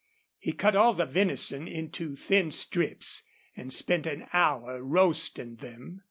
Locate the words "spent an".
3.71-4.25